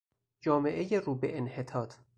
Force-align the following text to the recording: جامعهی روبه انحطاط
جامعهی 0.41 0.99
روبه 0.99 1.37
انحطاط 1.37 1.93